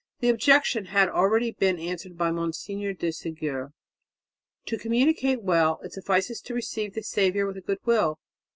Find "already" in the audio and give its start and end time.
1.09-1.51